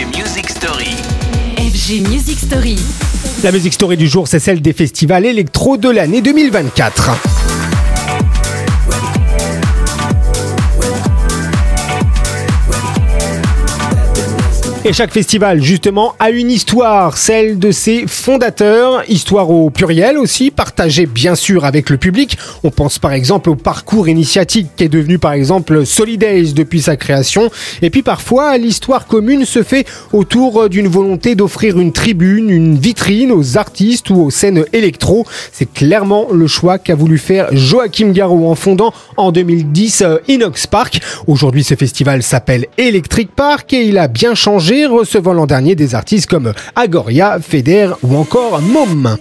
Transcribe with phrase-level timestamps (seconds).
[0.00, 0.96] FG Music Story.
[1.58, 2.76] FG Music Story.
[3.42, 7.29] La musique story du jour, c'est celle des festivals électro de l'année 2024.
[14.90, 20.50] Et chaque festival, justement, a une histoire, celle de ses fondateurs, histoire au pluriel aussi,
[20.50, 22.36] partagée bien sûr avec le public.
[22.64, 26.96] On pense par exemple au parcours initiatique qui est devenu par exemple Solidays depuis sa
[26.96, 27.52] création.
[27.82, 33.30] Et puis parfois, l'histoire commune se fait autour d'une volonté d'offrir une tribune, une vitrine
[33.30, 35.24] aux artistes ou aux scènes électro.
[35.52, 40.66] C'est clairement le choix qu'a voulu faire Joachim Garraud en fondant en 2010 euh, Inox
[40.66, 41.00] Park.
[41.28, 45.94] Aujourd'hui, ce festival s'appelle Electric Park et il a bien changé recevant l'an dernier des
[45.94, 49.16] artistes comme Agoria, Feder ou encore Mom.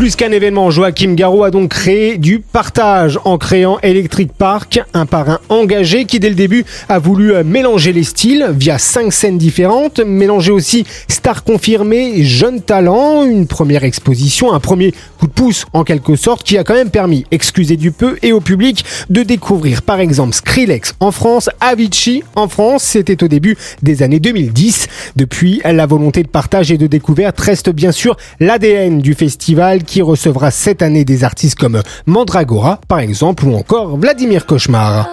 [0.00, 5.04] Plus qu'un événement, Joachim Garraud a donc créé du partage en créant Electric Park, un
[5.04, 9.36] parrain engagé qui dès le début a voulu euh, mélanger les styles via cinq scènes
[9.36, 15.66] différentes, mélanger aussi stars confirmées, jeunes talents, une première exposition, un premier coup de pouce
[15.74, 19.22] en quelque sorte qui a quand même permis, excusez du peu, et au public de
[19.22, 24.88] découvrir par exemple Skrillex en France, Avicii en France, c'était au début des années 2010.
[25.16, 30.02] Depuis, la volonté de partage et de découverte reste bien sûr l'ADN du festival qui
[30.02, 35.08] recevra cette année des artistes comme Mandragora, par exemple, ou encore Vladimir Cauchemar.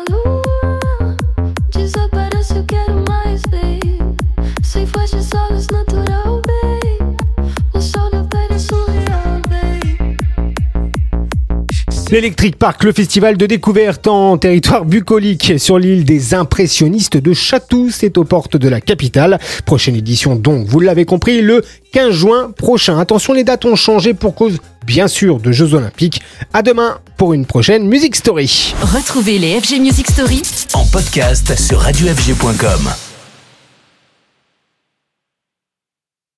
[12.10, 17.90] L'Electric Park, le festival de découverte en territoire bucolique sur l'île des impressionnistes de Chatou,
[17.92, 19.40] c'est aux portes de la capitale.
[19.66, 22.98] Prochaine édition donc, vous l'avez compris, le 15 juin prochain.
[22.98, 26.22] Attention, les dates ont changé pour cause bien sûr de Jeux Olympiques.
[26.54, 28.74] À demain pour une prochaine Music Story.
[28.82, 30.42] Retrouvez les FG Music Story
[30.74, 33.07] En podcast sur radiofg.com.